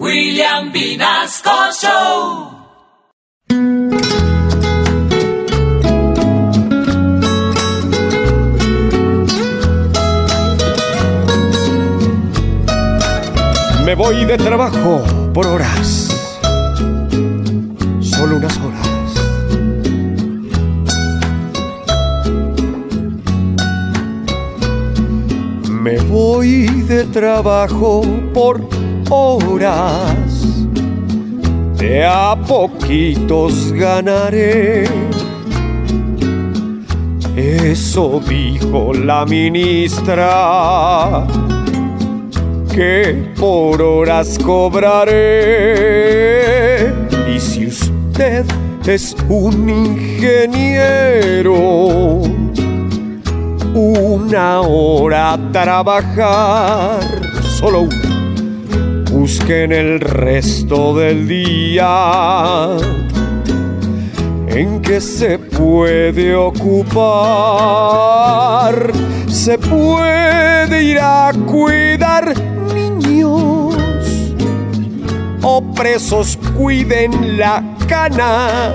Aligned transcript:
William 0.00 0.72
Vinasco 0.72 1.50
Show. 1.80 2.50
Me 13.84 13.94
voy 13.94 14.24
de 14.24 14.36
trabajo 14.36 15.04
por 15.32 15.46
horas, 15.46 16.08
solo 18.00 18.36
unas 18.38 18.58
horas. 18.58 18.88
Me 25.70 26.00
voy 26.00 26.66
de 26.82 27.04
trabajo 27.04 28.02
por 28.32 28.60
horas, 29.14 30.66
de 31.76 32.04
a 32.04 32.34
poquitos 32.48 33.72
ganaré. 33.72 34.88
Eso 37.36 38.20
dijo 38.28 38.92
la 38.92 39.24
ministra 39.26 41.26
que 42.72 43.32
por 43.38 43.82
horas 43.82 44.38
cobraré. 44.38 45.12
Y 47.34 47.40
si 47.40 47.66
usted 47.66 48.46
es 48.86 49.16
un 49.28 49.68
ingeniero, 49.68 51.52
una 53.74 54.60
hora 54.60 55.36
trabajar, 55.52 57.00
solo 57.58 57.80
una. 57.82 58.13
Busquen 59.24 59.72
el 59.72 60.00
resto 60.00 60.94
del 60.94 61.26
día 61.26 62.76
en 64.48 64.82
que 64.82 65.00
se 65.00 65.38
puede 65.38 66.36
ocupar. 66.36 67.32
Se 69.26 69.56
puede 69.56 70.84
ir 70.84 70.98
a 71.00 71.32
cuidar 71.46 72.34
niños 72.74 73.74
o 75.42 75.72
presos 75.74 76.38
cuiden 76.54 77.38
la 77.38 77.64
cana. 77.88 78.74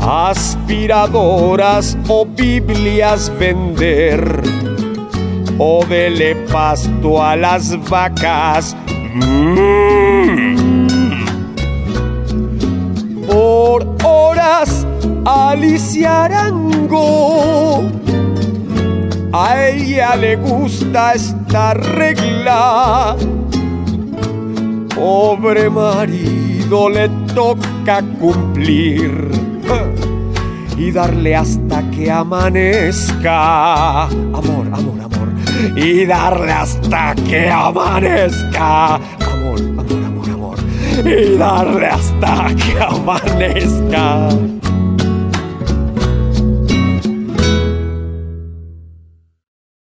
Aspiradoras 0.00 1.98
o 2.06 2.24
Biblias 2.24 3.32
vender 3.36 4.77
o 5.58 5.84
dele 5.84 6.34
pasto 6.50 7.22
a 7.22 7.36
las 7.36 7.76
vacas. 7.88 8.76
Mm. 9.14 10.56
Por 13.26 13.96
horas 14.04 14.86
Alicia 15.24 16.24
Arango. 16.24 17.82
A 19.32 19.68
ella 19.68 20.16
le 20.16 20.36
gusta 20.36 21.12
esta 21.14 21.74
regla. 21.74 23.16
Pobre 24.94 25.68
marido 25.68 26.88
le 26.88 27.08
toca 27.34 28.02
cumplir 28.18 29.28
y 30.76 30.90
darle 30.90 31.36
hasta 31.36 31.82
que 31.90 32.10
amanezca. 32.10 34.04
Amor, 34.04 34.66
amor, 34.72 35.00
amor. 35.02 35.17
Y 35.76 36.06
darle 36.06 36.52
hasta 36.52 37.14
que 37.14 37.48
amanezca. 37.48 38.94
Amor, 38.94 39.60
amor, 39.60 40.04
amor, 40.04 40.30
amor. 40.30 40.58
Y 41.04 41.36
darle 41.36 41.86
hasta 41.86 42.48
que 42.54 42.80
amanezca. 42.80 44.28